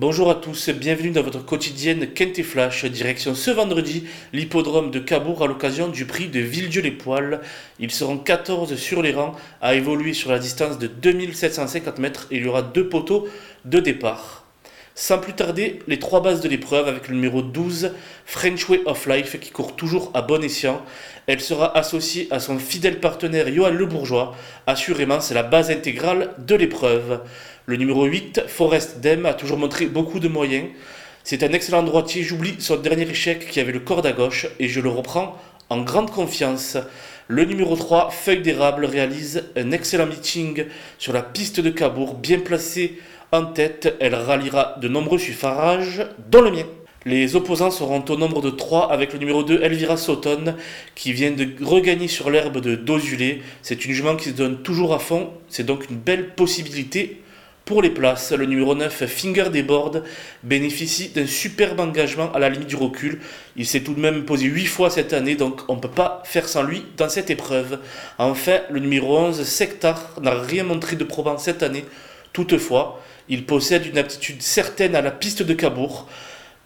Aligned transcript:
Bonjour 0.00 0.30
à 0.30 0.36
tous, 0.36 0.70
bienvenue 0.70 1.10
dans 1.10 1.24
votre 1.24 1.44
quotidienne 1.44 2.12
Quintet 2.12 2.44
Flash, 2.44 2.84
direction 2.84 3.34
ce 3.34 3.50
vendredi 3.50 4.06
l'hippodrome 4.32 4.92
de 4.92 5.00
Cabourg 5.00 5.42
à 5.42 5.48
l'occasion 5.48 5.88
du 5.88 6.04
prix 6.04 6.28
de 6.28 6.38
Villedieu-les-Poils. 6.38 7.40
Ils 7.80 7.90
seront 7.90 8.16
14 8.16 8.76
sur 8.76 9.02
les 9.02 9.12
rangs 9.12 9.34
à 9.60 9.74
évoluer 9.74 10.14
sur 10.14 10.30
la 10.30 10.38
distance 10.38 10.78
de 10.78 10.86
2750 10.86 11.98
mètres 11.98 12.28
et 12.30 12.36
il 12.36 12.44
y 12.44 12.46
aura 12.46 12.62
deux 12.62 12.88
poteaux 12.88 13.26
de 13.64 13.80
départ. 13.80 14.47
Sans 15.00 15.18
plus 15.18 15.32
tarder, 15.32 15.78
les 15.86 16.00
trois 16.00 16.20
bases 16.20 16.40
de 16.40 16.48
l'épreuve 16.48 16.88
avec 16.88 17.06
le 17.06 17.14
numéro 17.14 17.40
12, 17.40 17.92
French 18.26 18.68
Way 18.68 18.80
of 18.84 19.06
Life, 19.06 19.38
qui 19.38 19.52
court 19.52 19.76
toujours 19.76 20.10
à 20.12 20.22
bon 20.22 20.42
escient. 20.42 20.82
Elle 21.28 21.40
sera 21.40 21.78
associée 21.78 22.26
à 22.32 22.40
son 22.40 22.58
fidèle 22.58 22.98
partenaire 22.98 23.46
Johan 23.46 23.70
Le 23.70 23.86
Bourgeois. 23.86 24.34
Assurément, 24.66 25.20
c'est 25.20 25.34
la 25.34 25.44
base 25.44 25.70
intégrale 25.70 26.30
de 26.38 26.56
l'épreuve. 26.56 27.20
Le 27.66 27.76
numéro 27.76 28.06
8, 28.06 28.42
Forest 28.48 28.98
Dem, 28.98 29.24
a 29.24 29.34
toujours 29.34 29.56
montré 29.56 29.86
beaucoup 29.86 30.18
de 30.18 30.26
moyens. 30.26 30.66
C'est 31.22 31.44
un 31.44 31.52
excellent 31.52 31.84
droitier. 31.84 32.24
J'oublie 32.24 32.56
son 32.58 32.74
dernier 32.74 33.08
échec 33.08 33.48
qui 33.48 33.60
avait 33.60 33.70
le 33.70 33.78
corde 33.78 34.04
à 34.04 34.10
gauche 34.10 34.48
et 34.58 34.66
je 34.66 34.80
le 34.80 34.88
reprends 34.88 35.40
en 35.70 35.80
grande 35.80 36.10
confiance. 36.10 36.76
Le 37.30 37.44
numéro 37.44 37.76
3, 37.76 38.08
Feuille 38.08 38.40
d'érable, 38.40 38.86
réalise 38.86 39.44
un 39.54 39.70
excellent 39.70 40.06
meeting 40.06 40.64
sur 40.96 41.12
la 41.12 41.20
piste 41.20 41.60
de 41.60 41.68
Cabourg, 41.68 42.14
bien 42.14 42.38
placée 42.38 42.98
en 43.32 43.44
tête, 43.44 43.94
elle 44.00 44.14
ralliera 44.14 44.76
de 44.80 44.88
nombreux 44.88 45.18
suffrages, 45.18 46.06
dont 46.30 46.40
le 46.40 46.50
mien. 46.50 46.64
Les 47.04 47.36
opposants 47.36 47.70
seront 47.70 48.02
au 48.08 48.16
nombre 48.16 48.40
de 48.40 48.48
3 48.48 48.90
avec 48.90 49.12
le 49.12 49.18
numéro 49.18 49.42
2 49.42 49.60
Elvira 49.62 49.98
Sauton 49.98 50.54
qui 50.94 51.12
vient 51.12 51.30
de 51.30 51.46
regagner 51.62 52.08
sur 52.08 52.30
l'herbe 52.30 52.62
de 52.62 52.76
Dozulé. 52.76 53.42
C'est 53.60 53.84
une 53.84 53.92
jument 53.92 54.16
qui 54.16 54.30
se 54.30 54.34
donne 54.34 54.62
toujours 54.62 54.94
à 54.94 54.98
fond, 54.98 55.28
c'est 55.50 55.66
donc 55.66 55.90
une 55.90 55.98
belle 55.98 56.30
possibilité 56.34 57.20
pour 57.68 57.82
les 57.82 57.90
places. 57.90 58.32
Le 58.32 58.46
numéro 58.46 58.74
9 58.74 59.04
Finger 59.04 59.50
des 59.52 59.62
Boards 59.62 60.00
bénéficie 60.42 61.10
d'un 61.10 61.26
superbe 61.26 61.78
engagement 61.80 62.32
à 62.32 62.38
la 62.38 62.48
limite 62.48 62.68
du 62.68 62.76
recul. 62.76 63.20
Il 63.56 63.66
s'est 63.66 63.82
tout 63.82 63.92
de 63.92 64.00
même 64.00 64.24
posé 64.24 64.46
8 64.46 64.64
fois 64.64 64.88
cette 64.88 65.12
année 65.12 65.34
donc 65.34 65.60
on 65.68 65.76
ne 65.76 65.80
peut 65.80 65.90
pas 65.90 66.22
faire 66.24 66.48
sans 66.48 66.62
lui 66.62 66.82
dans 66.96 67.10
cette 67.10 67.28
épreuve. 67.28 67.78
Enfin, 68.16 68.60
le 68.70 68.80
numéro 68.80 69.18
11 69.18 69.42
Sectar 69.42 70.14
n'a 70.22 70.32
rien 70.32 70.64
montré 70.64 70.96
de 70.96 71.04
probant 71.04 71.36
cette 71.36 71.62
année. 71.62 71.84
Toutefois, 72.32 73.02
il 73.28 73.44
possède 73.44 73.84
une 73.84 73.98
aptitude 73.98 74.40
certaine 74.40 74.94
à 74.94 75.02
la 75.02 75.10
piste 75.10 75.42
de 75.42 75.52
Cabourg. 75.52 76.08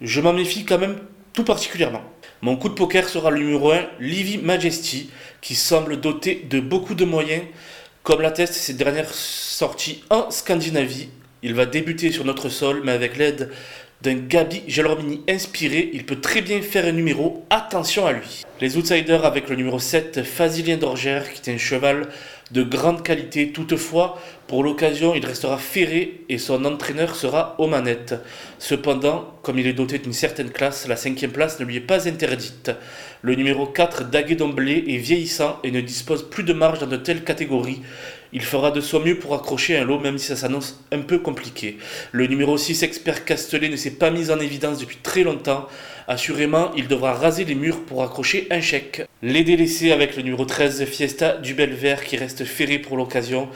Je 0.00 0.20
m'en 0.20 0.32
méfie 0.32 0.64
quand 0.64 0.78
même 0.78 0.98
tout 1.32 1.44
particulièrement. 1.44 2.02
Mon 2.42 2.56
coup 2.56 2.68
de 2.68 2.74
poker 2.74 3.08
sera 3.08 3.30
le 3.30 3.38
numéro 3.38 3.70
1, 3.70 3.86
Livy 4.00 4.38
Majesty, 4.38 5.10
qui 5.40 5.54
semble 5.54 6.00
doté 6.00 6.44
de 6.50 6.58
beaucoup 6.58 6.96
de 6.96 7.04
moyens, 7.04 7.44
comme 8.08 8.22
l'attestent 8.22 8.54
ses 8.54 8.72
dernières 8.72 9.12
sorties 9.12 10.02
en 10.08 10.30
Scandinavie. 10.30 11.10
Il 11.42 11.52
va 11.52 11.66
débuter 11.66 12.10
sur 12.10 12.24
notre 12.24 12.48
sol, 12.48 12.80
mais 12.82 12.92
avec 12.92 13.18
l'aide 13.18 13.50
d'un 14.02 14.14
Gabi 14.14 14.62
Gelormini 14.68 15.22
inspiré, 15.28 15.90
il 15.92 16.06
peut 16.06 16.20
très 16.20 16.40
bien 16.40 16.62
faire 16.62 16.84
un 16.84 16.92
numéro. 16.92 17.44
Attention 17.50 18.06
à 18.06 18.12
lui. 18.12 18.44
Les 18.60 18.76
outsiders 18.76 19.24
avec 19.24 19.48
le 19.48 19.56
numéro 19.56 19.80
7, 19.80 20.22
Fazilien 20.22 20.76
d'Orgère, 20.76 21.32
qui 21.32 21.50
est 21.50 21.54
un 21.54 21.58
cheval 21.58 22.08
de 22.52 22.62
grande 22.62 23.02
qualité. 23.02 23.50
Toutefois, 23.50 24.20
pour 24.46 24.62
l'occasion, 24.62 25.14
il 25.14 25.26
restera 25.26 25.58
ferré 25.58 26.20
et 26.28 26.38
son 26.38 26.64
entraîneur 26.64 27.16
sera 27.16 27.56
aux 27.58 27.66
manettes. 27.66 28.14
Cependant, 28.58 29.34
comme 29.42 29.58
il 29.58 29.66
est 29.66 29.72
doté 29.72 29.98
d'une 29.98 30.12
certaine 30.12 30.50
classe, 30.50 30.86
la 30.86 30.96
cinquième 30.96 31.32
place 31.32 31.58
ne 31.58 31.64
lui 31.64 31.76
est 31.76 31.80
pas 31.80 32.08
interdite. 32.08 32.70
Le 33.22 33.34
numéro 33.34 33.66
4, 33.66 34.08
Daguet 34.10 34.36
d'Omblé, 34.36 34.84
est 34.88 34.96
vieillissant 34.98 35.58
et 35.64 35.72
ne 35.72 35.80
dispose 35.80 36.30
plus 36.30 36.44
de 36.44 36.52
marge 36.52 36.78
dans 36.78 36.86
de 36.86 36.96
telles 36.96 37.24
catégories. 37.24 37.82
Il 38.32 38.42
fera 38.42 38.70
de 38.70 38.80
son 38.80 39.00
mieux 39.00 39.18
pour 39.18 39.34
accrocher 39.34 39.78
un 39.78 39.84
lot, 39.84 39.98
même 39.98 40.18
si 40.18 40.26
ça 40.26 40.36
s'annonce 40.36 40.84
un 40.92 41.00
peu 41.00 41.18
compliqué. 41.18 41.78
Le 42.12 42.26
numéro 42.26 42.58
6, 42.58 42.82
Expert 42.82 43.24
Castellet, 43.24 43.68
ne 43.68 43.76
s'est 43.76 43.92
pas 43.92 44.10
mis 44.10 44.30
en 44.30 44.38
évidence 44.38 44.78
depuis 44.78 44.98
très 45.02 45.22
longtemps. 45.22 45.66
Assurément, 46.06 46.70
il 46.76 46.88
devra 46.88 47.14
raser 47.14 47.44
les 47.44 47.54
murs 47.54 47.80
pour 47.84 48.02
accrocher 48.02 48.46
un 48.50 48.60
chèque. 48.60 49.06
Les 49.22 49.44
délaissés 49.44 49.92
avec 49.92 50.16
le 50.16 50.22
numéro 50.22 50.44
13, 50.44 50.84
Fiesta 50.84 51.38
du 51.38 51.54
Belvert, 51.54 52.04
qui 52.04 52.16
reste 52.16 52.44
ferré 52.44 52.78
pour 52.78 52.96
l'occasion. 52.96 53.48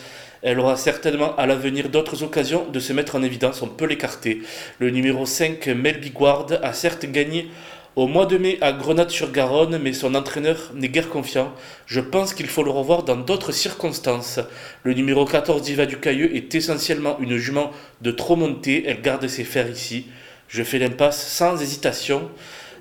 Elle 0.42 0.58
aura 0.58 0.76
certainement 0.76 1.36
à 1.36 1.46
l'avenir 1.46 1.88
d'autres 1.88 2.24
occasions 2.24 2.66
de 2.68 2.80
se 2.80 2.92
mettre 2.92 3.14
en 3.14 3.22
évidence, 3.22 3.62
on 3.62 3.68
peut 3.68 3.86
l'écarter. 3.86 4.42
Le 4.80 4.90
numéro 4.90 5.24
5, 5.24 5.68
Melby 5.68 6.10
Guard, 6.10 6.46
a 6.62 6.72
certes 6.72 7.06
gagné 7.06 7.48
au 7.94 8.06
mois 8.06 8.26
de 8.26 8.38
mai 8.38 8.58
à 8.62 8.72
Grenade-sur-Garonne, 8.72 9.78
mais 9.78 9.92
son 9.92 10.14
entraîneur 10.14 10.72
n'est 10.74 10.88
guère 10.88 11.10
confiant. 11.10 11.52
Je 11.86 12.00
pense 12.00 12.32
qu'il 12.32 12.46
faut 12.46 12.62
le 12.62 12.70
revoir 12.70 13.02
dans 13.02 13.16
d'autres 13.16 13.52
circonstances. 13.52 14.40
Le 14.82 14.94
numéro 14.94 15.24
14 15.26 15.60
Diva 15.62 15.84
du 15.84 15.98
Cailleux 15.98 16.34
est 16.34 16.54
essentiellement 16.54 17.18
une 17.20 17.36
jument 17.36 17.70
de 18.00 18.10
trop 18.10 18.36
montée, 18.36 18.84
elle 18.86 19.02
garde 19.02 19.26
ses 19.28 19.44
fers 19.44 19.68
ici. 19.68 20.06
Je 20.48 20.62
fais 20.62 20.78
l'impasse 20.78 21.26
sans 21.26 21.60
hésitation. 21.60 22.30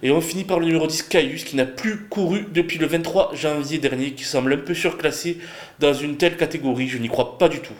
Et 0.03 0.09
on 0.09 0.19
finit 0.19 0.44
par 0.44 0.59
le 0.59 0.66
numéro 0.66 0.88
10, 0.88 1.03
Caius, 1.03 1.44
qui 1.44 1.56
n'a 1.56 1.66
plus 1.66 2.06
couru 2.09 2.47
depuis 2.51 2.79
le 2.79 2.88
23 2.88 3.34
janvier 3.35 3.78
dernier, 3.78 4.12
qui 4.12 4.23
semble 4.23 4.53
un 4.53 4.57
peu 4.57 4.73
surclassé 4.73 5.38
dans 5.79 5.94
une 5.94 6.17
telle 6.17 6.38
catégorie. 6.38 6.88
Je 6.88 6.97
n'y 6.97 7.07
crois 7.07 7.38
pas 7.38 7.50
du 7.50 7.59
tout. 7.59 7.73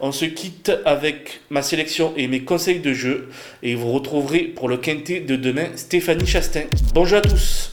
On 0.00 0.12
se 0.12 0.24
quitte 0.24 0.72
avec 0.86 1.40
ma 1.50 1.62
sélection 1.62 2.14
et 2.16 2.26
mes 2.26 2.40
conseils 2.40 2.80
de 2.80 2.94
jeu. 2.94 3.28
Et 3.62 3.74
vous 3.74 3.92
retrouverez 3.92 4.44
pour 4.44 4.68
le 4.68 4.78
quintet 4.78 5.20
de 5.20 5.36
demain 5.36 5.68
Stéphanie 5.76 6.26
Chastain. 6.26 6.64
Bonjour 6.94 7.18
à 7.18 7.22
tous 7.22 7.72